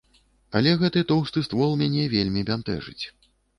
[0.59, 3.05] Але гэты тоўсты ствол мяне вельмі бянтэжыць.